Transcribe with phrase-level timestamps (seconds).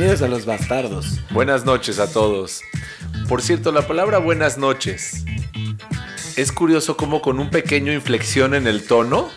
[0.00, 1.20] Bienvenidos a Los Bastardos.
[1.28, 2.62] Buenas noches a todos.
[3.28, 5.26] Por cierto, la palabra buenas noches
[6.36, 9.28] es curioso cómo con un pequeño inflexión en el tono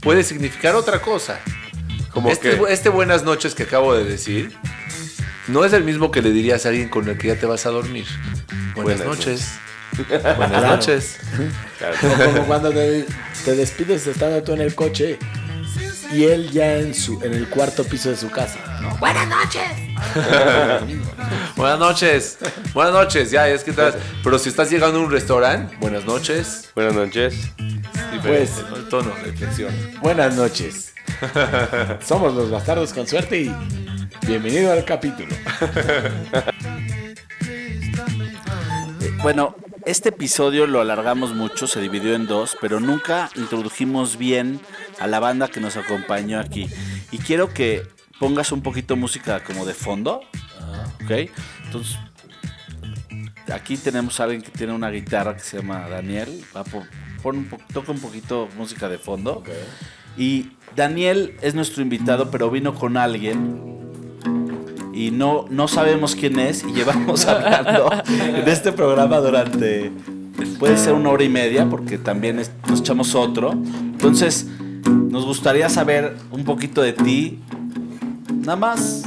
[0.00, 1.40] puede significar otra cosa.
[2.12, 4.52] Como Este, que este buenas noches que acabo de decir
[5.48, 7.66] no es el mismo que le dirías a alguien con el que ya te vas
[7.66, 8.06] a dormir.
[8.76, 9.52] Buenas, Buenas noches.
[9.96, 10.68] Buenas Claro.
[10.68, 11.18] noches.
[11.80, 13.06] O como cuando te,
[13.44, 15.18] te despides estando tú en el coche
[16.12, 18.58] y él ya en, su, en el cuarto piso de su casa.
[18.80, 18.96] ¿no?
[21.56, 22.38] Buenas noches.
[22.74, 23.30] Buenas noches.
[23.30, 23.94] Ya, es que estás.
[24.22, 26.70] Pero si estás llegando a un restaurante, buenas noches.
[26.74, 27.34] buenas noches.
[28.12, 28.76] Diferente, Pues- ¿no?
[28.76, 29.72] El tono, la inflexión.
[30.00, 30.92] Buenas noches.
[32.06, 33.54] Somos Los Bastardos con suerte y
[34.26, 35.34] bienvenido al capítulo.
[39.22, 39.54] Bueno,
[39.86, 44.60] este episodio lo alargamos mucho, se dividió en dos, pero nunca introdujimos bien
[45.00, 46.68] a la banda que nos acompañó aquí.
[47.10, 47.82] Y quiero que
[48.18, 50.20] pongas un poquito música como de fondo,
[51.04, 51.30] ¿ok?
[51.64, 51.98] Entonces,
[53.52, 56.42] aquí tenemos a alguien que tiene una guitarra que se llama Daniel.
[56.54, 56.84] Va por,
[57.22, 59.42] pon un po- toca un poquito música de fondo.
[60.16, 63.91] Y Daniel es nuestro invitado, pero vino con alguien
[64.92, 69.90] y no, no sabemos quién es y llevamos hablando en este programa durante
[70.58, 74.46] puede ser una hora y media porque también es- nos echamos otro entonces
[74.86, 77.38] nos gustaría saber un poquito de ti
[78.34, 79.04] nada más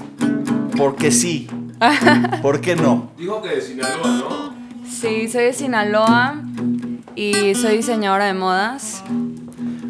[0.78, 1.48] porque sí
[2.42, 3.12] ¿por qué no?
[3.18, 4.54] Dijo que de Sinaloa, ¿no?
[4.90, 6.42] Sí, soy de Sinaloa
[7.16, 9.04] y soy diseñadora de modas.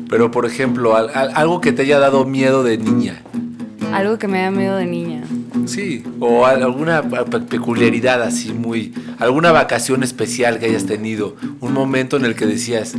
[0.09, 3.21] Pero, por ejemplo, al- al- algo que te haya dado miedo de niña.
[3.93, 5.21] Algo que me da miedo de niña.
[5.65, 8.93] Sí, o al- alguna pe- peculiaridad así muy...
[9.19, 11.35] Alguna vacación especial que hayas tenido.
[11.59, 12.93] Un momento en el que decías,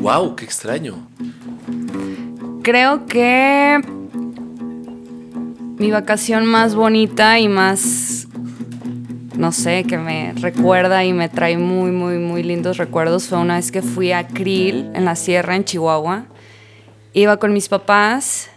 [0.00, 1.06] wow, qué extraño.
[2.62, 3.80] Creo que
[5.78, 8.26] mi vacación más bonita y más,
[9.36, 13.56] no sé, que me recuerda y me trae muy, muy, muy lindos recuerdos fue una
[13.56, 16.24] vez que fui a Krill en la sierra en Chihuahua.
[17.14, 18.50] Iba con mis papás.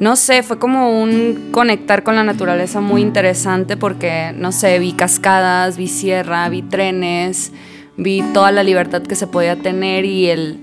[0.00, 4.94] No sé, fue como un conectar con la naturaleza muy interesante porque, no sé, vi
[4.94, 7.52] cascadas, vi sierra, vi trenes,
[7.98, 10.58] vi toda la libertad que se podía tener y el,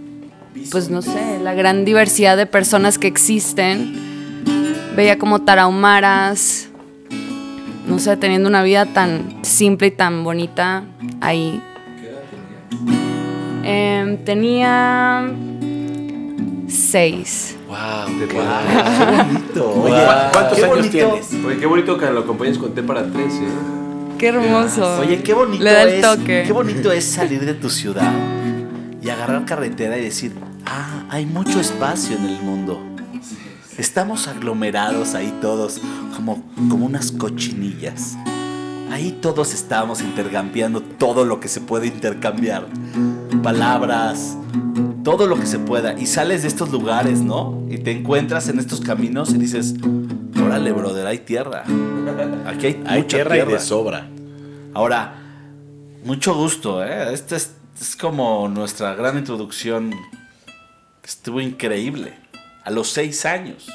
[0.71, 3.93] pues no sé, la gran diversidad de personas que existen.
[4.95, 6.69] Veía como tarahumaras,
[7.87, 10.83] no sé, teniendo una vida tan simple y tan bonita
[11.21, 11.61] ahí.
[13.63, 15.31] Em, tenía
[16.67, 17.56] seis.
[17.77, 20.91] Wow, qué bonito Oye, ¿cuántos qué años bonito.
[20.91, 21.45] tienes?
[21.45, 23.47] Oye, qué bonito que lo acompañes con té para tres, ¿eh?
[24.17, 24.99] Qué hermoso.
[24.99, 26.01] Oye, qué bonito Le da el es.
[26.01, 26.43] toque.
[26.47, 28.11] Qué bonito es salir de tu ciudad
[29.01, 30.33] y agarrar carretera y decir,
[30.65, 32.81] ah, hay mucho espacio en el mundo.
[33.77, 35.79] Estamos aglomerados ahí todos,
[36.15, 38.17] como, como unas cochinillas.
[38.91, 42.65] Ahí todos estamos intercambiando todo lo que se puede intercambiar.
[43.43, 44.35] Palabras,
[45.07, 45.93] todo lo que se pueda.
[45.97, 47.63] Y sales de estos lugares, ¿no?
[47.69, 49.75] Y te encuentras en estos caminos y dices,
[50.35, 51.63] órale, brother, hay tierra.
[52.45, 53.53] Aquí hay, Hay mucha tierra y tierra.
[53.53, 54.09] de sobra.
[54.73, 55.15] Ahora,
[56.03, 57.13] mucho gusto, ¿eh?
[57.13, 59.95] Esta es, es como nuestra gran introducción.
[61.05, 62.13] Estuvo increíble.
[62.65, 63.65] A los seis años.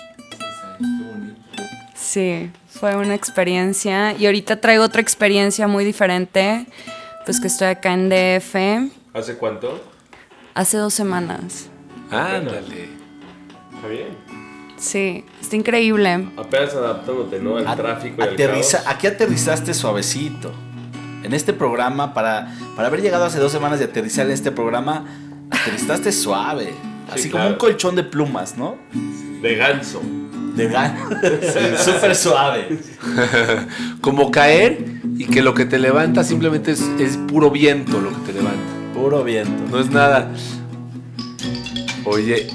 [1.94, 4.12] Sí, fue una experiencia.
[4.18, 6.66] Y ahorita traigo otra experiencia muy diferente.
[7.24, 8.54] Pues que estoy acá en DF
[9.14, 9.91] ¿Hace cuánto?
[10.54, 11.68] Hace dos semanas.
[12.10, 12.88] Ándale.
[13.74, 14.08] Está bien.
[14.76, 16.28] Sí, está increíble.
[16.36, 17.56] Apenas adaptándote, ¿no?
[17.56, 18.94] Al A- tráfico y al aterriza- caos.
[18.96, 20.52] aquí aterrizaste suavecito.
[21.22, 25.04] En este programa, para, para haber llegado hace dos semanas de aterrizar en este programa,
[25.50, 26.74] aterrizaste suave.
[27.12, 28.76] Así como un colchón de plumas, ¿no?
[29.40, 30.02] De ganso.
[30.56, 30.96] De gan.
[31.78, 32.78] Súper suave.
[34.00, 34.84] Como caer
[35.16, 38.71] y que lo que te levanta simplemente es, es puro viento lo que te levanta.
[39.02, 39.64] Puro viento.
[39.68, 40.30] No es nada.
[42.04, 42.46] Oye,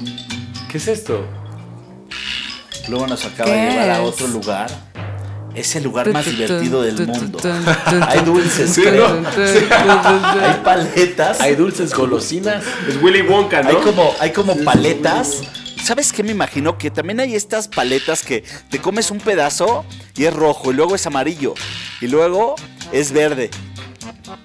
[0.72, 1.22] ¿qué es esto?
[2.88, 4.70] Luego nos acaba de ¿Qué llevar a otro lugar.
[5.54, 7.38] Es el lugar más divertido del mundo.
[8.08, 9.08] Hay dulces, creo.
[9.36, 11.38] Hay paletas.
[11.42, 12.64] Hay dulces golosinas.
[12.88, 13.68] Es Willy Wonka, ¿no?
[13.68, 15.42] Hay como, hay como paletas.
[15.84, 16.78] ¿Sabes qué me imagino?
[16.78, 19.84] Que también hay estas paletas que te comes un pedazo
[20.16, 21.52] y es rojo, y luego es amarillo,
[22.00, 22.54] y luego
[22.90, 23.50] es verde.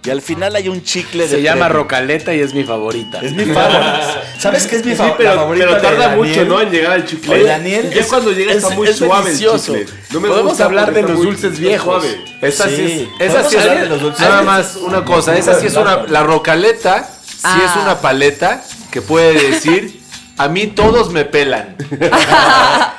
[0.05, 1.83] Y al final hay un chicle de Se llama premio.
[1.83, 3.19] Rocaleta y es mi favorita.
[3.21, 4.21] Es mi favorita.
[4.38, 5.65] ¿Sabes qué es mi Sí, fa- la pero, favorita?
[5.67, 6.27] pero tarda Daniel?
[6.29, 6.61] mucho, ¿no?
[6.61, 7.33] En llegar al chicle.
[7.35, 9.75] Oye, Daniel, Ya es- cuando llega está es- muy es suave delicioso.
[9.75, 10.00] el chicle.
[10.11, 12.03] No me Podemos gusta hablar de está los muy- dulces está viejos.
[12.03, 12.25] suave.
[12.41, 13.09] Esa sí, Sí.
[13.19, 13.31] es.
[13.31, 13.89] Esa sí es.
[13.89, 14.19] los dulces.
[14.19, 15.38] Nada más una cosa.
[15.38, 16.03] Esa sí es una.
[16.07, 17.61] La rocaleta sí Ah.
[17.65, 18.61] es una paleta
[18.91, 20.01] que puede decir
[20.38, 21.75] A mí todos me pelan.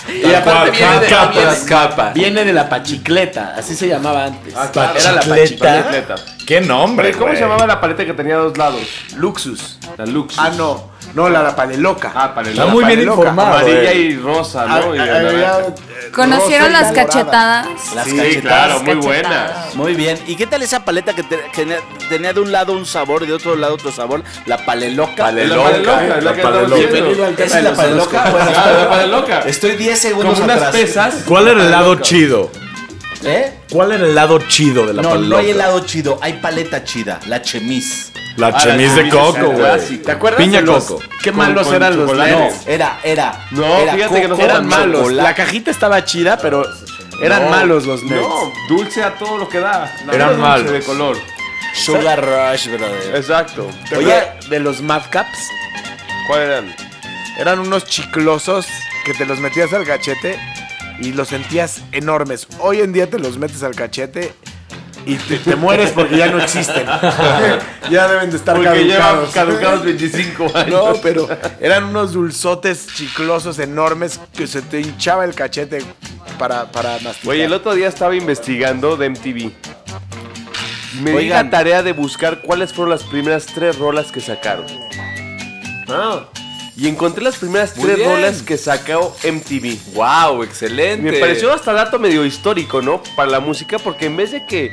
[0.08, 1.58] y aparte viene de Capas.
[1.64, 2.14] capas.
[2.14, 4.54] Viene de la pachicleta, así se llamaba antes.
[4.56, 4.98] Ah, claro.
[4.98, 6.14] Era la Pachicleta.
[6.46, 7.12] ¿Qué nombre?
[7.12, 8.82] ¿cómo se llamaba la paleta que tenía dos lados?
[9.16, 9.78] Luxus.
[9.96, 10.38] La Lux.
[10.38, 10.93] Ah, no.
[11.14, 12.10] No, la, la paleloca.
[12.14, 13.56] Ah, el Está muy bien informado.
[13.58, 13.98] Amarilla eh.
[14.00, 14.96] y rosa, Ah, ¿no?
[14.96, 15.74] Y ah, eh,
[16.12, 17.66] ¿Conocieron rosa y las cachetadas?
[17.94, 18.40] Las Sí, cachetadas.
[18.40, 19.02] claro, muy cachetadas.
[19.04, 19.74] buenas.
[19.76, 20.18] Muy bien.
[20.26, 21.78] ¿Y qué tal esa paleta que, te- que
[22.08, 24.24] tenía- de un lado un sabor y de otro lado otro sabor?
[24.46, 25.14] La paleloca.
[25.24, 26.20] Paleloca.
[26.20, 26.74] La paleloca.
[26.76, 28.22] Bienvenido al tema ¿Esa de es la paleloca?
[28.24, 29.40] Ah, la paleloca.
[29.42, 31.14] Estoy 10 segundos Como unas pesas.
[31.28, 32.50] ¿Cuál era el lado chido?
[33.22, 33.52] ¿Eh?
[33.70, 35.28] ¿Cuál era el lado chido de la No, paleloca?
[35.30, 38.10] no hay helado chido, hay paleta chida, la chemise.
[38.36, 39.98] La Ah, chemise de coco, güey.
[40.02, 40.38] ¿Te acuerdas?
[40.40, 41.02] Piña de los- coco.
[41.22, 42.32] Qué Con- malos con eran los chocolate.
[42.32, 42.66] No, leds.
[42.66, 43.46] era, era.
[43.52, 45.00] No, era fíjate que nosotros Eran malos.
[45.02, 45.22] chocolate.
[45.22, 46.66] La cajita estaba chida, pero
[47.22, 48.20] eran No, malos los Neds.
[48.20, 49.94] No, dulce a todo lo que da.
[50.12, 50.70] Eran dulce malos.
[50.72, 51.16] de color.
[51.74, 53.14] Sugar Rush, brother.
[53.16, 53.68] Exacto.
[53.88, 54.22] ¿Te Oye.
[54.48, 55.38] de los Mad Caps?
[56.26, 56.74] ¿Cuáles eran?
[57.38, 58.66] Eran unos chiclosos
[59.04, 60.38] que te los metías al cachete
[61.00, 62.46] y los sentías enormes.
[62.60, 64.32] Hoy en día te los metes al cachete
[65.06, 66.86] y te, te mueres porque ya no existen.
[67.90, 69.30] ya deben de estar Porque caducados.
[69.30, 70.68] caducados 25 años.
[70.70, 71.28] No, pero
[71.60, 75.84] eran unos dulzotes chiclosos enormes que se te hinchaba el cachete
[76.38, 77.30] para, para masticar.
[77.30, 79.52] Oye, el otro día estaba investigando de MTV.
[81.02, 84.66] Me di la tarea de buscar cuáles fueron las primeras tres rolas que sacaron.
[85.88, 86.24] Ah.
[86.76, 88.10] Y encontré las primeras Muy tres bien.
[88.10, 89.94] rolas que sacó MTV.
[89.94, 91.10] Wow, excelente.
[91.12, 93.00] Me pareció hasta dato medio histórico, ¿no?
[93.14, 94.72] Para la música, porque en vez de que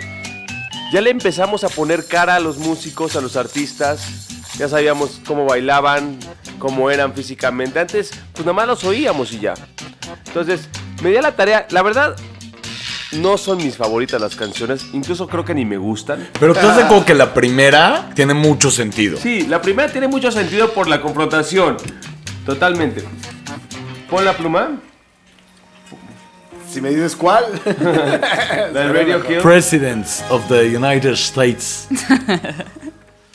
[0.91, 4.01] ya le empezamos a poner cara a los músicos, a los artistas,
[4.57, 6.17] ya sabíamos cómo bailaban,
[6.57, 7.79] cómo eran físicamente.
[7.79, 9.53] Antes, pues nada más los oíamos y ya.
[10.25, 10.67] Entonces,
[11.03, 11.67] me di a la tarea.
[11.69, 12.15] La verdad,
[13.13, 16.29] no son mis favoritas las canciones, incluso creo que ni me gustan.
[16.39, 19.17] Pero te hace como que la primera tiene mucho sentido.
[19.17, 21.77] Sí, la primera tiene mucho sentido por la confrontación.
[22.45, 23.03] Totalmente.
[24.09, 24.79] Pon la pluma.
[26.69, 27.43] Si me dices cuál.
[28.73, 29.39] La del Radio Kill.
[29.39, 31.89] Presidents of the United States.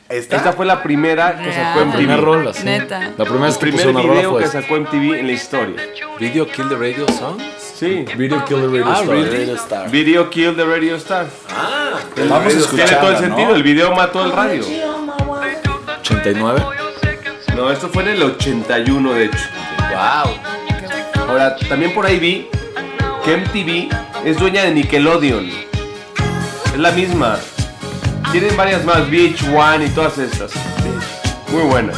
[0.08, 1.84] Esta fue la primera que sacó.
[1.84, 1.96] MTV.
[1.96, 2.64] Primera rola, sí.
[2.64, 3.12] Neta.
[3.18, 4.62] La primera que primer puso una rola video fue que esta.
[4.62, 5.82] sacó MTV en la historia.
[6.18, 7.38] Video Kill the Radio Song.
[7.78, 8.06] Sí.
[8.16, 9.02] Video Kill the Radio Ah,
[9.56, 9.90] Star.
[9.90, 11.26] Video Kill the Radio Star.
[12.16, 13.20] Vamos a Tiene escucharla, todo el ¿no?
[13.20, 13.54] sentido.
[13.54, 14.64] El video mató el radio.
[16.00, 16.62] 89.
[17.54, 19.38] No, esto fue en el 81, de hecho.
[19.90, 21.28] Wow.
[21.28, 22.48] Ahora, también por ahí vi
[23.24, 23.88] que MTV
[24.24, 25.50] es dueña de Nickelodeon.
[26.72, 27.38] Es la misma.
[28.32, 30.52] Tienen varias más, VH1 y todas estas.
[31.50, 31.96] Muy buenas.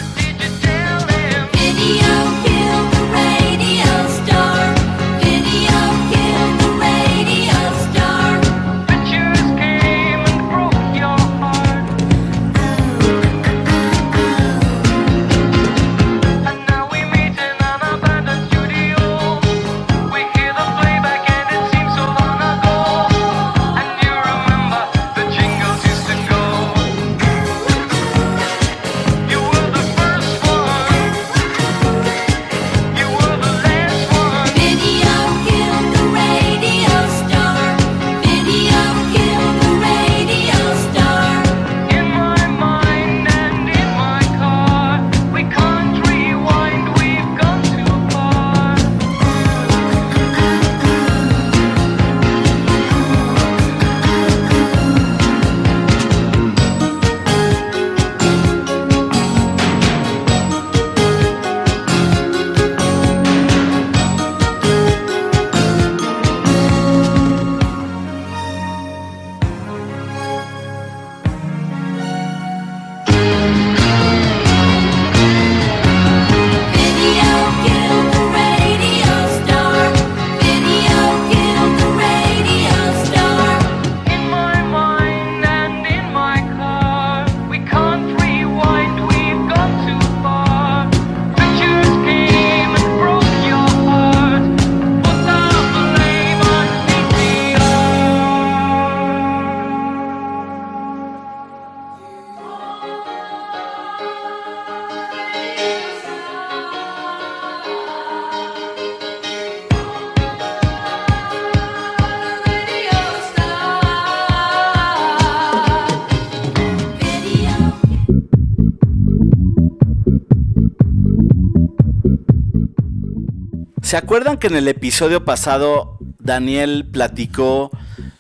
[123.89, 127.71] ¿Se acuerdan que en el episodio pasado Daniel platicó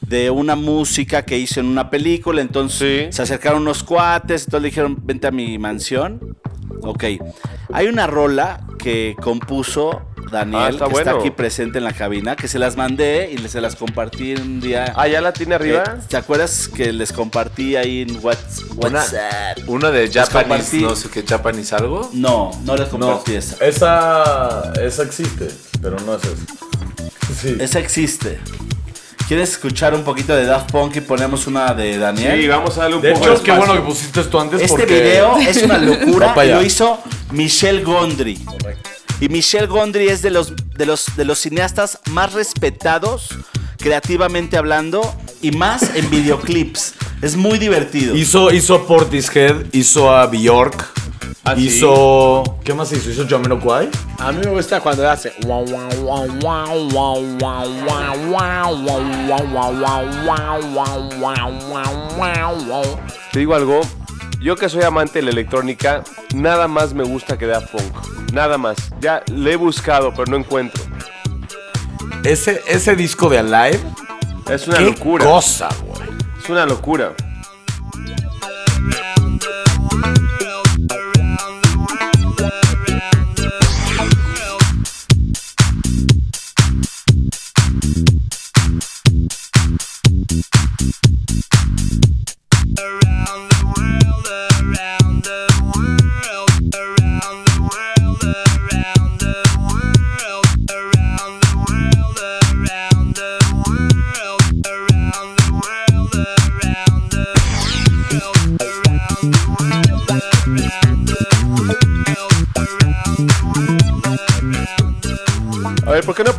[0.01, 2.41] de una música que hizo en una película?
[2.41, 3.13] Entonces Sí.
[3.13, 6.39] se acercaron unos cuates, entonces le dijeron, vente a mi mansión.
[6.81, 7.05] Ok.
[7.71, 12.37] Hay una rola que compuso Ah, Daniel, está que está aquí presente en la cabina,
[12.37, 14.93] que se las mandé y se las compartí un día.
[14.97, 15.83] Ah, ¿ya la tiene arriba?
[15.87, 19.59] Eh, ¿Te acuerdas que les compartí ahí en Whats- WhatsApp?
[19.67, 22.11] una de Japanese, no sé qué, Japanese algo.
[22.13, 23.65] No, no les No, compartí esa.
[23.65, 25.49] esa, esa existe,
[25.81, 26.37] pero no es esa.
[27.43, 27.57] Sí.
[27.61, 28.39] Esa existe.
[29.29, 32.41] ¿Quieres escuchar un poquito de Daft Punk y ponemos una de Daniel?
[32.41, 33.67] Sí, vamos a darle un De poco hecho, de qué espacio.
[33.67, 35.01] bueno que pusiste esto antes Este porque...
[35.03, 36.99] video es una locura y lo hizo
[37.33, 38.39] Michelle Gondry.
[39.21, 43.29] Y Michelle Gondry es de los, de, los, de los cineastas más respetados,
[43.79, 45.01] creativamente hablando,
[45.43, 46.95] y más en videoclips.
[47.23, 48.17] Es muy divertido.
[48.17, 50.87] Hizo, hizo a Portishead, hizo a Bjork,
[51.45, 51.67] Ah, sí.
[51.67, 52.59] hizo...
[52.63, 53.11] ¿Qué más hizo?
[53.11, 53.89] ¿Hizo Jamiroquai?
[54.19, 55.33] A mí me gusta cuando hace.
[63.33, 63.81] Te digo algo,
[64.41, 66.03] yo que soy amante de la electrónica,
[66.35, 68.33] nada más me gusta que Daft Punk.
[68.33, 68.77] Nada más.
[69.01, 70.83] Ya le he buscado, pero no encuentro.
[72.25, 73.81] Ese, ese disco de Alive,
[74.51, 75.25] Es una qué locura.
[75.25, 76.09] cosa, güey.
[76.43, 77.15] Es una locura.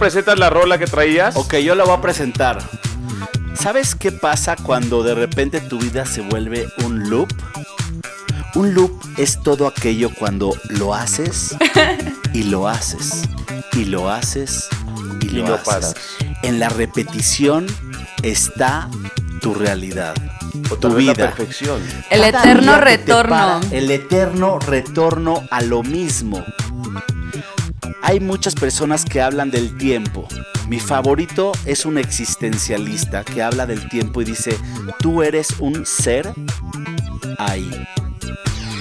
[0.10, 1.36] Presentas la rola que traías?
[1.36, 2.58] Ok, yo la voy a presentar.
[3.54, 7.28] ¿Sabes qué pasa cuando de repente tu vida se vuelve un loop?
[8.56, 11.56] Un loop es todo aquello cuando lo haces
[12.34, 13.22] y lo haces
[13.74, 14.68] y lo haces
[15.22, 15.68] y lo no haces.
[15.68, 15.94] paras.
[16.42, 17.68] En la repetición
[18.24, 18.90] está
[19.42, 20.16] tu realidad,
[20.72, 21.36] O tu vez la vida.
[21.36, 21.80] perfección.
[22.10, 23.30] El Cada eterno retorno.
[23.30, 26.44] para, el eterno retorno a lo mismo.
[28.02, 30.28] Hay muchas personas que hablan del tiempo.
[30.68, 34.58] Mi favorito es un existencialista que habla del tiempo y dice,
[35.00, 36.32] tú eres un ser
[37.38, 37.70] ahí.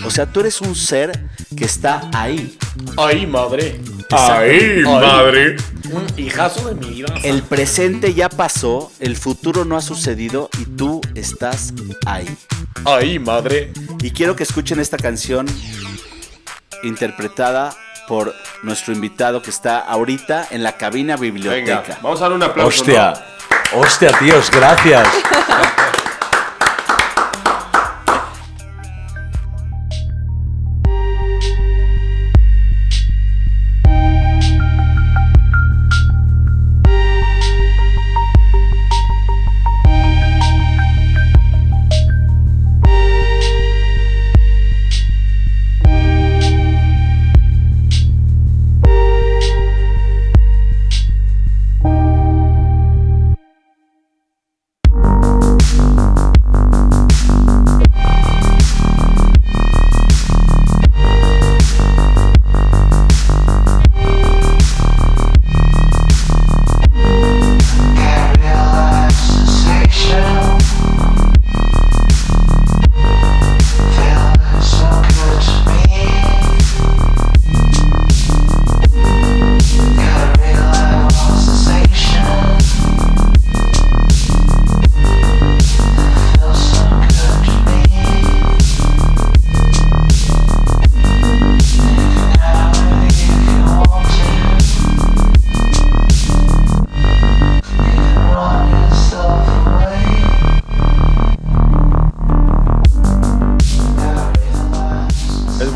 [0.04, 2.56] O sea, tú eres un ser que está ahí.
[2.96, 3.80] Ay, madre.
[4.10, 5.56] ¡Ay, madre!
[5.90, 7.14] Un hijazo de mi vida.
[7.24, 11.74] El presente ya pasó, el futuro no ha sucedido y tú estás
[12.06, 12.28] ahí.
[12.84, 13.72] Ay, madre.
[14.00, 15.46] Y quiero que escuchen esta canción
[16.82, 17.76] interpretada
[18.08, 21.98] por nuestro invitado que está ahorita en la cabina Venga, biblioteca.
[22.02, 22.80] vamos a darle un aplauso.
[22.80, 23.12] Hostia,
[23.74, 25.06] hostia, tíos, gracias.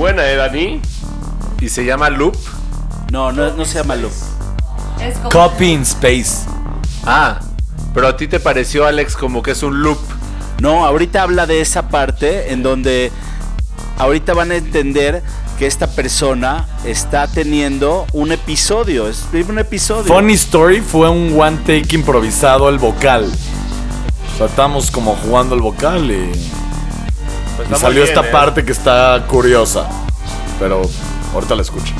[0.02, 0.80] buena, ¿eh, Dani?
[1.60, 2.36] Y se llama Loop.
[3.12, 4.10] No, no, no se llama loop.
[5.00, 6.44] Es como- Copy in Space.
[7.06, 7.38] Ah,
[7.94, 9.98] pero a ti te pareció, Alex, como que es un loop.
[10.60, 13.12] No, ahorita habla de esa parte en donde
[13.96, 15.22] ahorita van a entender
[15.56, 19.08] que esta persona está teniendo un episodio.
[19.08, 20.12] Es un episodio.
[20.12, 23.30] Funny Story fue un one take improvisado el vocal.
[24.34, 26.32] O sea, estamos como jugando el vocal y,
[27.68, 28.30] pues salió esta eh.
[28.30, 29.88] parte que está curiosa.
[30.58, 30.82] Pero
[31.32, 31.94] ahorita la escucho.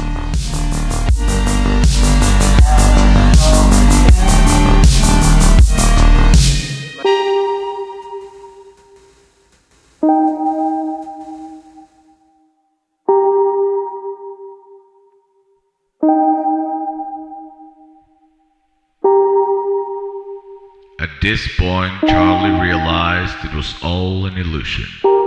[20.98, 25.21] At this point, Charlie realized it was all an illusion.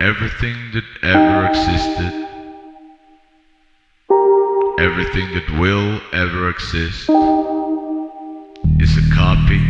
[0.00, 2.12] Everything that ever existed,
[4.78, 7.10] everything that will ever exist,
[8.78, 9.60] is a copy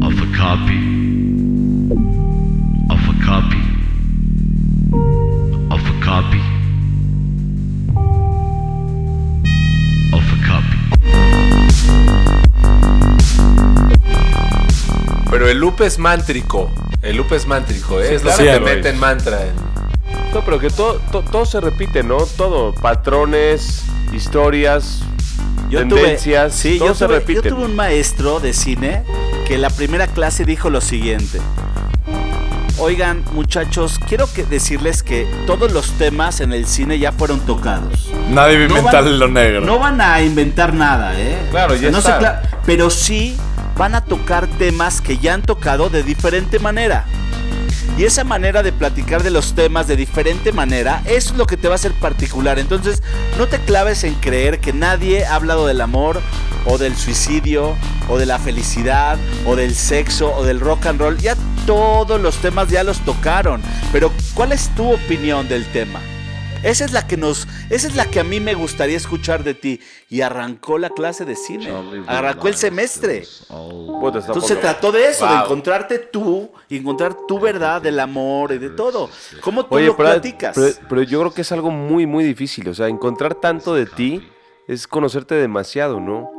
[0.00, 0.78] of a copy
[2.88, 3.62] of a copy
[5.74, 6.42] of a copy
[10.14, 10.78] of a copy.
[15.28, 16.87] Pero el loop es mántrico.
[17.02, 18.14] El loop es mántrico, ¿eh?
[18.14, 18.94] es lo claro que que te mete es.
[18.94, 19.38] en mantra.
[19.44, 22.16] en- No, pero que todo, to- todo se repite, ¿no?
[22.36, 22.74] Todo.
[22.74, 25.00] Patrones, historias,
[25.70, 26.52] Yo tendencias.
[26.60, 27.48] tuve, sí, todo yo se tuve, yo repite.
[27.50, 29.04] tuve un maestro de cine
[29.46, 31.38] que en la primera clase dijo lo siguiente.
[32.80, 38.08] Oigan, muchachos, quiero que decirles que todos los temas en el cine ya fueron tocados.
[38.28, 39.60] Nadie va a No inventar van- lo negro.
[39.62, 41.38] No van a inventar nada, ¿eh?
[41.50, 42.18] Claro, ya no está.
[42.18, 43.36] se cla- pero sí
[43.78, 47.06] van a tocar temas que ya han tocado de diferente manera.
[47.96, 51.68] Y esa manera de platicar de los temas de diferente manera, es lo que te
[51.68, 52.58] va a hacer particular.
[52.58, 53.02] Entonces,
[53.38, 56.20] no te claves en creer que nadie ha hablado del amor,
[56.64, 57.76] o del suicidio,
[58.08, 59.16] o de la felicidad,
[59.46, 61.16] o del sexo, o del rock and roll.
[61.18, 63.62] Ya todos los temas ya los tocaron.
[63.92, 66.00] Pero, ¿cuál es tu opinión del tema?
[66.64, 69.54] Esa es la que nos, esa es la que a mí me gustaría escuchar de
[69.54, 69.80] ti.
[70.10, 71.70] Y arrancó la clase de cine.
[72.06, 73.24] Arrancó el semestre.
[73.48, 78.00] Puta, está Entonces se trató de eso, de encontrarte tú y encontrar tu verdad del
[78.00, 79.08] amor y de todo.
[79.40, 80.54] ¿Cómo tú Oye, lo pero, platicas?
[80.54, 82.68] pero- pero yo creo que es algo muy, muy difícil.
[82.68, 84.28] O sea, encontrar tanto de ti
[84.66, 86.30] es conocerte demasiado, ¿no?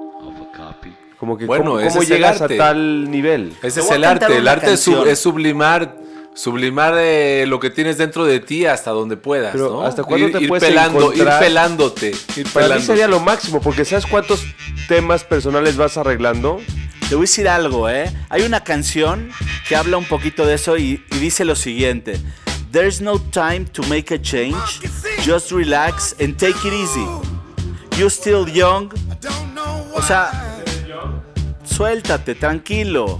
[1.19, 3.53] Como que Bueno, cómo, llegas a tal nivel.
[3.61, 4.37] Ese es el arte.
[4.37, 5.11] El arte es, sub- canción.
[5.13, 5.95] es sublimar,
[6.33, 9.51] sublimar eh, lo que tienes dentro de ti hasta donde puedas.
[9.51, 9.81] Pero, ¿no?
[9.83, 11.39] ¿hasta cuándo ir, te ir puedes pelando, ir encontrar?
[11.39, 12.85] pelándote, ir Para mí pelándote.
[12.85, 14.43] sería lo máximo, porque ¿sabes cuántos
[14.87, 16.61] temas personales vas arreglando?
[17.09, 18.11] Te voy a decir algo, ¿eh?
[18.29, 19.31] Hay una canción
[19.67, 22.19] que habla un poquito de eso y, y dice lo siguiente.
[22.71, 24.79] There's no time to make a change.
[25.25, 27.05] Just relax and take it easy.
[27.97, 28.91] You're still young.
[29.95, 30.61] O sea,
[31.63, 33.19] suéltate, tranquilo.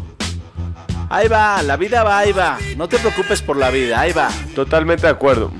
[1.10, 2.58] Ahí va, la vida va, ahí va.
[2.78, 4.30] No te preocupes por la vida, ahí va.
[4.54, 5.52] Totalmente de acuerdo.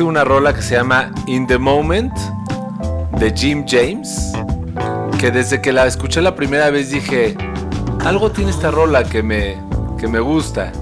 [0.00, 2.12] Una rola que se llama In the Moment
[3.18, 4.32] de Jim James.
[5.18, 7.36] Que desde que la escuché la primera vez dije,
[8.04, 9.58] algo tiene esta rola que me,
[9.98, 10.72] que me gusta.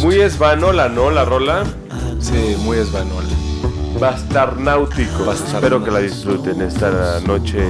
[0.00, 1.10] Muy esvanola, ¿no?
[1.10, 1.64] La rola.
[2.20, 3.28] Sí, muy esvanola.
[4.00, 5.32] Bastarnáutico.
[5.32, 7.64] Espero que la disfruten esta noche.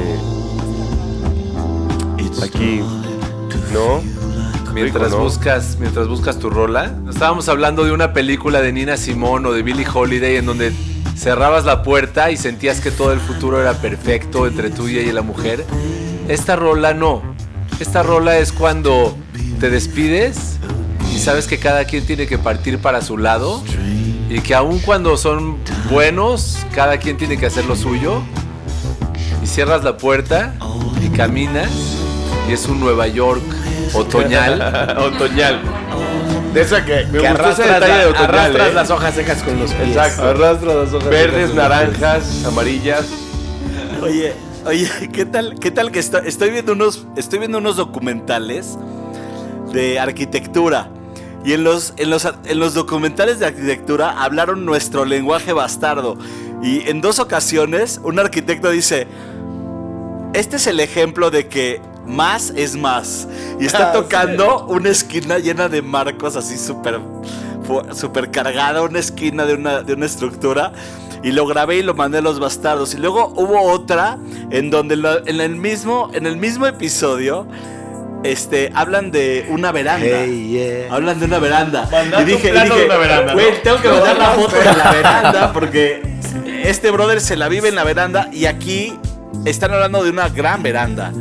[2.42, 2.80] Aquí.
[3.74, 4.17] ¿No?
[4.82, 5.24] Mientras Rico, ¿no?
[5.24, 6.94] buscas, mientras buscas tu rola.
[7.10, 10.72] Estábamos hablando de una película de Nina Simone o de Billie Holiday en donde
[11.16, 15.22] cerrabas la puerta y sentías que todo el futuro era perfecto entre tú y la
[15.22, 15.64] mujer.
[16.28, 17.22] Esta rola no.
[17.80, 19.16] Esta rola es cuando
[19.58, 20.58] te despides
[21.12, 23.62] y sabes que cada quien tiene que partir para su lado
[24.30, 25.56] y que aun cuando son
[25.90, 28.22] buenos, cada quien tiene que hacer lo suyo.
[29.42, 30.54] Y cierras la puerta
[31.02, 31.70] y caminas
[32.48, 33.42] y es un Nueva York
[33.94, 34.96] otoñal.
[34.98, 35.60] Otoñal.
[36.54, 38.74] De esa que, Me que gustó ese arrastras, detalle la- de otoñal, arrastras ¿eh?
[38.74, 39.88] las hojas secas con los pies.
[39.88, 40.22] Exacto.
[40.24, 41.08] Arrastra las hojas.
[41.10, 43.06] Verdes, naranjas, amarillas.
[44.02, 44.32] Oye,
[44.64, 48.78] oye, ¿qué tal, qué tal que estoy, estoy viendo unos, estoy viendo unos documentales
[49.72, 50.88] de arquitectura.
[51.44, 56.16] Y en los, en, los, en los documentales de arquitectura hablaron nuestro lenguaje bastardo.
[56.62, 59.06] Y en dos ocasiones un arquitecto dice,
[60.34, 63.28] este es el ejemplo de que más es más.
[63.60, 66.98] Y está Ah, tocando una esquina llena de marcos así súper
[67.94, 70.72] súper cargada, una esquina de una, de una estructura.
[71.22, 72.94] Y lo grabé y lo mandé a los bastardos.
[72.94, 74.16] Y luego hubo otra
[74.50, 77.46] en donde lo- en, el mismo, en el mismo episodio
[78.22, 80.06] este, hablan de una veranda.
[80.90, 81.88] Hablan de una veranda.
[81.90, 83.56] Mandaste y un veranda, Güey, ¿no?
[83.62, 86.02] tengo que mandar la foto de la veranda porque
[86.64, 88.98] este brother se la vive en la veranda y aquí
[89.44, 91.12] están hablando de una gran veranda.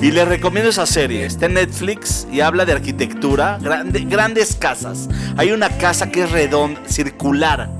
[0.00, 1.24] Y les recomiendo esa serie.
[1.24, 5.08] Está en Netflix y habla de arquitectura, grande- grandes casas.
[5.36, 7.70] Hay una casa que es redonda, circular.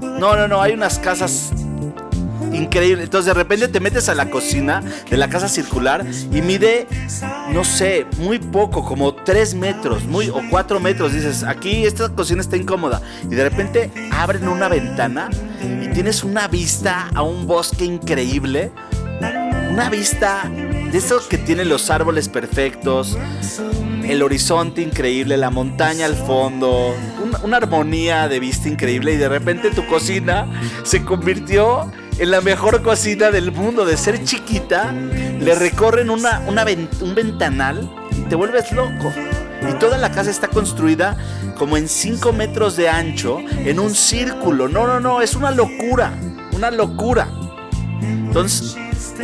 [0.00, 1.50] No, no, no, hay unas casas
[2.52, 3.04] increíbles.
[3.04, 6.86] Entonces de repente te metes a la cocina de la casa circular y mide,
[7.52, 11.12] no sé, muy poco, como 3 metros, muy, o 4 metros.
[11.12, 13.02] Dices, aquí esta cocina está incómoda.
[13.24, 15.28] Y de repente abren una ventana
[15.82, 18.70] y tienes una vista a un bosque increíble.
[19.76, 20.50] Una vista
[20.90, 23.18] de esos que tienen los árboles perfectos,
[24.08, 29.28] el horizonte increíble, la montaña al fondo, un- una armonía de vista increíble y de
[29.28, 30.46] repente tu cocina
[30.82, 33.84] se convirtió en la mejor cocina del mundo.
[33.84, 37.86] De ser chiquita, le recorren una, un ventanal
[38.16, 39.12] y te vuelves loco.
[39.70, 41.18] Y toda la casa está construida
[41.58, 44.68] como en 5 metros de ancho, en un círculo.
[44.68, 46.12] No, no, no, es una locura,
[46.54, 47.28] una locura.
[48.00, 48.76] Entonces,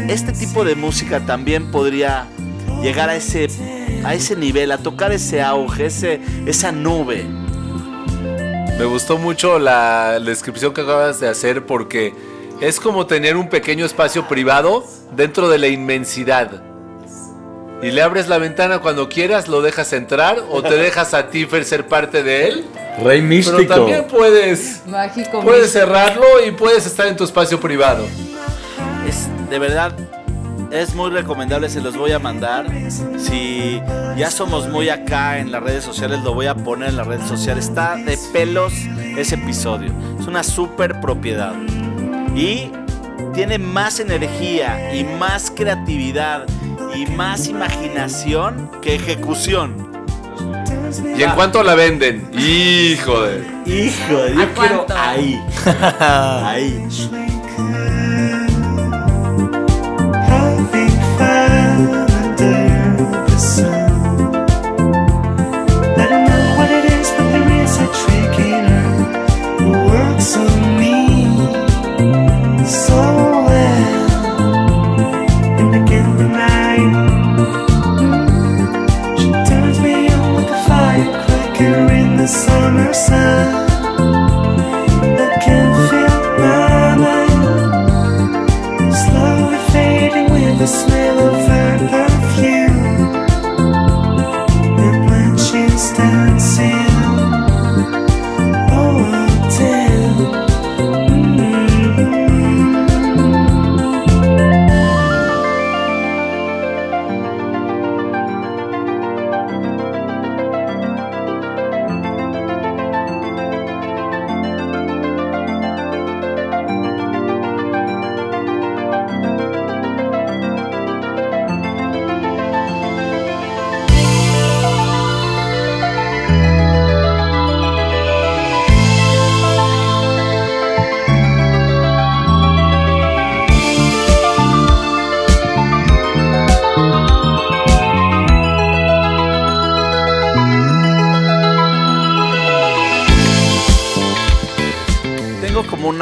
[0.09, 2.27] este tipo de música también podría
[2.83, 3.49] llegar a ese,
[4.05, 7.25] a ese nivel, a tocar ese auge, ese, esa nube.
[8.79, 12.15] Me gustó mucho la, descripción que acabas de hacer porque
[12.61, 16.63] es como tener un pequeño espacio privado dentro de la inmensidad.
[17.83, 21.47] Y le abres la ventana cuando quieras, lo dejas entrar o te dejas a ti
[21.47, 22.65] Fer, ser parte de él.
[23.03, 23.59] Rey místico.
[23.59, 25.41] Pero también puedes, Mágico.
[25.41, 25.87] puedes místico.
[25.87, 28.07] cerrarlo y puedes estar en tu espacio privado.
[29.53, 29.93] Es de verdad,
[30.71, 32.65] es muy recomendable, se los voy a mandar.
[33.19, 33.83] Si
[34.17, 37.29] ya somos muy acá en las redes sociales, lo voy a poner en las redes
[37.29, 37.67] sociales.
[37.67, 38.73] Está de pelos
[39.15, 39.93] ese episodio.
[40.19, 41.53] Es una super propiedad.
[42.35, 42.73] Y
[43.35, 46.47] tiene más energía y más creatividad
[46.95, 49.93] y más imaginación que ejecución.
[51.15, 52.31] ¿Y en cuánto la venden?
[52.33, 53.47] Hijo de...
[53.67, 55.39] Hijo, yo ¿A quiero ahí.
[56.01, 56.89] ahí.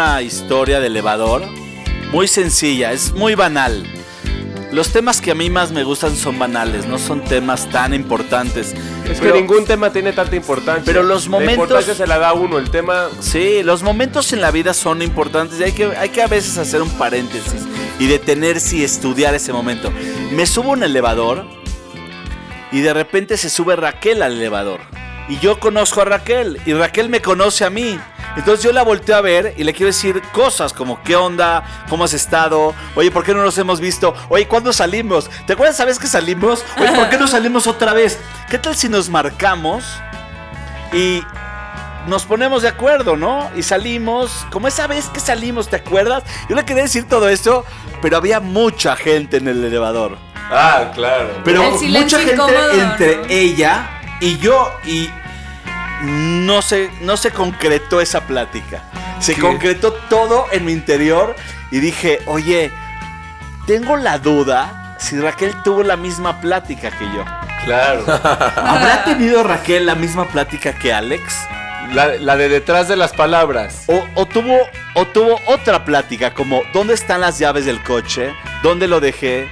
[0.00, 1.42] Una historia de elevador
[2.10, 3.84] muy sencilla, es muy banal.
[4.72, 8.74] Los temas que a mí más me gustan son banales, no son temas tan importantes.
[9.04, 10.84] Es Pero- que ningún tema tiene tanta importancia.
[10.86, 13.08] Pero los La momentos- importancia se la da uno, el tema.
[13.20, 16.56] Sí, los momentos en la vida son importantes y hay que, hay que a veces
[16.56, 17.66] hacer un paréntesis
[17.98, 19.92] y detenerse y estudiar ese momento.
[20.32, 21.44] Me subo a un elevador
[22.72, 24.80] y de repente se sube Raquel al elevador.
[25.28, 27.98] Y yo conozco a Raquel y Raquel me conoce a mí.
[28.36, 31.64] Entonces yo la volteo a ver y le quiero decir cosas como ¿qué onda?
[31.88, 32.74] ¿Cómo has estado?
[32.94, 34.14] Oye, ¿por qué no nos hemos visto?
[34.28, 35.28] Oye, ¿cuándo salimos?
[35.46, 36.64] ¿Te acuerdas sabes que salimos?
[36.78, 38.18] Oye, ¿por qué no salimos otra vez?
[38.48, 39.84] ¿Qué tal si nos marcamos
[40.92, 41.22] y
[42.06, 43.50] nos ponemos de acuerdo, ¿no?
[43.56, 46.24] Y salimos, como esa vez que salimos, ¿te acuerdas?
[46.48, 47.64] Yo le quería decir todo esto,
[48.00, 50.16] pero había mucha gente en el elevador.
[50.50, 51.28] Ah, claro.
[51.44, 53.24] Pero El mucha gente incómodo, entre ¿no?
[53.28, 55.08] ella y yo y
[56.02, 58.82] no se, no se concretó esa plática.
[59.20, 59.40] Se ¿Qué?
[59.40, 61.36] concretó todo en mi interior
[61.70, 62.70] y dije, oye,
[63.66, 67.24] tengo la duda si Raquel tuvo la misma plática que yo.
[67.64, 68.04] Claro.
[68.08, 71.22] ¿Habrá tenido Raquel la misma plática que Alex?
[71.92, 73.84] La, la de detrás de las palabras.
[73.86, 74.56] O, o tuvo,
[74.94, 78.32] o tuvo otra plática como ¿dónde están las llaves del coche?
[78.62, 79.48] ¿Dónde lo dejé?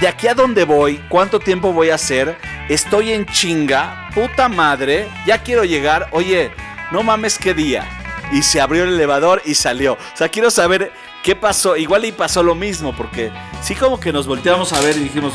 [0.00, 2.36] De aquí a dónde voy, ¿cuánto tiempo voy a hacer?
[2.68, 6.08] Estoy en chinga, puta madre, ya quiero llegar.
[6.12, 6.50] Oye,
[6.90, 7.84] no mames qué día.
[8.32, 9.94] Y se abrió el elevador y salió.
[9.94, 11.76] O sea, quiero saber qué pasó.
[11.76, 13.30] Igual y pasó lo mismo, porque
[13.62, 15.34] sí como que nos volteamos a ver y dijimos,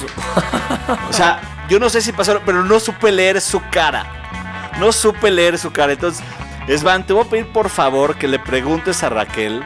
[1.10, 1.40] o sea,
[1.70, 4.72] yo no sé si pasó, pero no supe leer su cara.
[4.80, 5.94] No supe leer su cara.
[5.94, 6.24] Entonces,
[6.68, 9.64] Esvan, te voy a pedir por favor que le preguntes a Raquel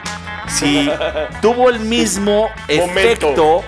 [0.48, 0.90] si
[1.40, 3.64] tuvo el mismo efecto.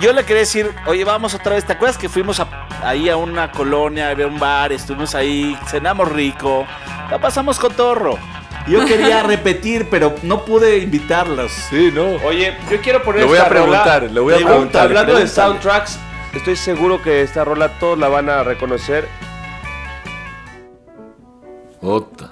[0.00, 1.64] Yo le quería decir, oye, vamos otra vez.
[1.66, 5.56] ¿Te acuerdas que fuimos a- ahí a una colonia, a ver un bar, estuvimos ahí,
[5.66, 6.66] cenamos rico,
[7.10, 8.18] la pasamos con torro?
[8.66, 11.50] Yo quería repetir, pero no pude invitarlos.
[11.70, 12.16] Sí, no.
[12.26, 13.50] Oye, yo quiero poner Le voy a rola.
[13.82, 15.98] preguntar, le voy a Pregunta, preguntar, Hablando de soundtracks,
[16.34, 19.08] estoy seguro que esta rola todos la van a reconocer.
[21.80, 22.30] Puta.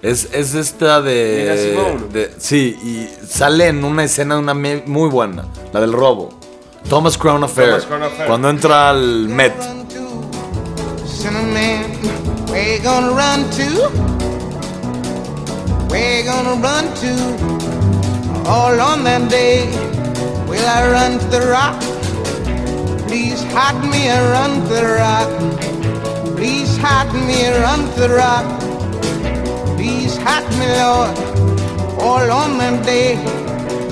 [0.00, 2.06] Es, es esta de, Simone.
[2.12, 6.40] de- Sí, y sale en una escena una muy buena, la del robo.
[6.88, 7.70] Thomas Crown Affair.
[7.70, 8.26] Thomas Crown Affair.
[8.26, 9.54] Cuando entra al Met.
[11.06, 11.92] Cinnamon,
[12.48, 13.88] where gonna run to?
[15.88, 17.12] Where you gonna run to?
[18.48, 19.66] All on that day,
[20.48, 21.80] will I run to the rock?
[23.06, 26.36] Please hide me and run to the rock.
[26.36, 28.46] Please hide me and run to the rock.
[29.76, 31.16] Please hide me, Lord,
[32.00, 33.16] all on that day.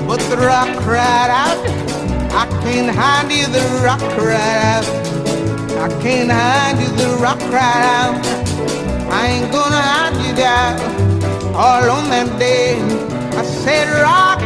[0.07, 1.61] But the rock cried out,
[2.33, 4.85] I can't hide you, the rock out.
[5.81, 8.25] I can't hide you, the rock out.
[9.11, 10.79] I ain't gonna hide you down
[11.55, 12.81] all on that day.
[13.37, 14.41] I said, Rock,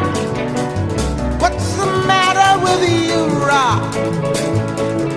[1.40, 3.92] what's the matter with you, Rock?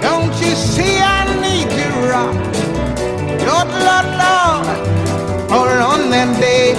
[0.02, 2.36] Don't you see I need you, Rock?
[3.48, 4.68] Lord, Lord, Lord,
[5.52, 6.76] all on that day.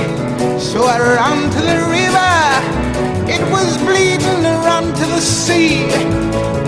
[0.59, 2.78] So I ran to the river.
[3.29, 5.85] It was bleeding run to the sea.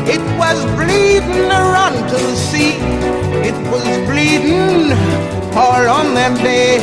[0.06, 2.76] It was bleeding run to the sea.
[3.42, 4.92] It was bleeding
[5.56, 6.78] all on that day.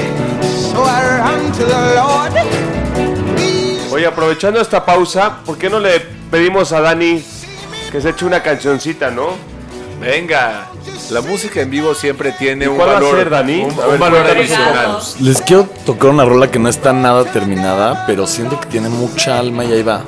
[0.72, 2.34] So I ran to the Lord.
[3.92, 6.00] Oye, aprovechando esta pausa, ¿por qué no le
[6.32, 7.24] pedimos a Dani
[7.92, 9.57] que se eche una cancioncita, no?
[10.00, 10.68] Venga.
[11.12, 13.62] La música en vivo siempre tiene ¿Y un cuál va a valor, ser, Dani?
[13.62, 14.98] un, A un ver, valor adicional.
[15.22, 19.40] Les quiero tocar una rola que no está nada terminada, pero siento que tiene mucha
[19.40, 20.04] alma y ahí va.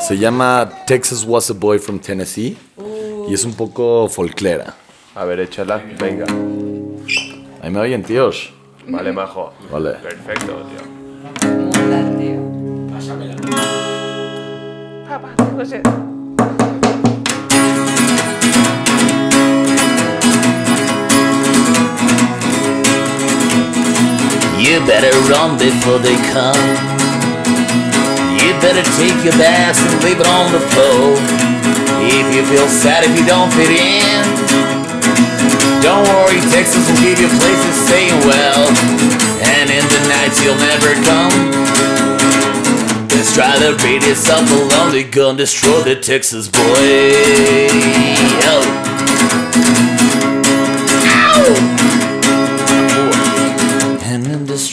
[0.00, 2.56] Se llama Texas Was a Boy from Tennessee
[3.28, 4.74] y es un poco folclera.
[5.14, 6.24] A ver, échala, venga.
[7.62, 8.52] Ahí me oyen, tíos.
[8.88, 9.52] Vale, majo.
[9.70, 9.90] Vale.
[9.94, 11.50] Perfecto, tío.
[11.50, 12.40] Muda, tío.
[24.70, 26.54] You better run before they come.
[28.38, 31.18] You better take your bags and leave it on the floor.
[32.06, 34.22] If you feel sad if you don't fit in,
[35.82, 38.62] don't worry, Texas will give you a place to stay well.
[39.58, 41.34] And in the night you'll never come.
[43.10, 47.66] Let's try to beat yourself alone, they're gonna destroy the Texas boy.
[48.46, 48.86] Oh.
[51.42, 51.99] And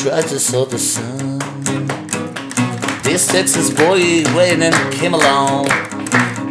[0.10, 1.40] the stretches of the sun,
[3.04, 4.24] this Texas boy
[4.64, 5.66] and came along.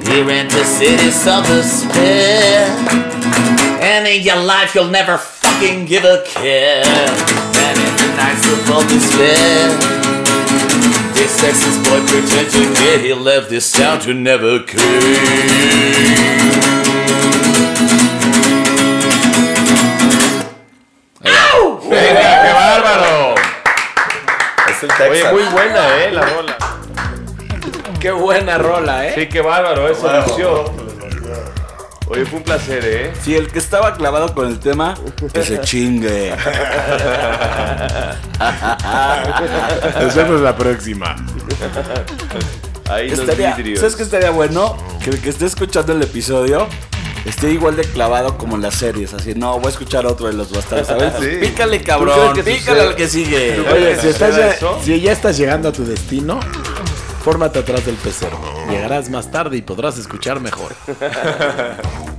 [0.03, 2.67] He ran to cities of despair.
[3.81, 6.85] And in your life, you'll never fucking give a care.
[6.85, 9.69] And in the nights of all despair,
[11.15, 12.99] this Texas boy pretended to care.
[12.99, 16.36] He left this town to never care.
[25.25, 26.11] Oye, muy buena, ¿eh?
[26.13, 26.57] La rola.
[28.01, 29.13] Qué buena rola, ¿eh?
[29.15, 30.65] Sí, qué bárbaro, eso lució.
[32.09, 33.13] Oye, fue un placer, ¿eh?
[33.23, 34.95] Si el que estaba clavado con el tema,
[35.33, 36.35] que se chingue.
[40.01, 41.17] Nos vemos la próxima.
[42.89, 43.81] Ahí los Estaría- vidrios.
[43.81, 44.77] ¿Sabes qué estaría bueno?
[45.03, 46.69] Que el que esté escuchando el episodio
[47.29, 49.15] esté igual de clavado como en las series.
[49.15, 50.87] Así, no, voy a escuchar otro de los bastardos.
[51.21, 51.39] Sí.
[51.41, 52.37] Pícale, ¿Tú cabrón.
[52.45, 53.61] Pícale al que sigue.
[53.61, 56.41] Oye, si, estás ¿Será ya, si ya estás llegando a tu destino,
[57.23, 58.39] fórmate atrás del pecero.
[58.69, 60.75] Llegarás más tarde y podrás escuchar mejor.